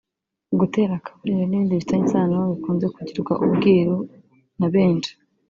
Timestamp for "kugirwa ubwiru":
2.95-3.95